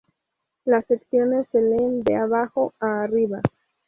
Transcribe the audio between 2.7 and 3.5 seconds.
a arriba.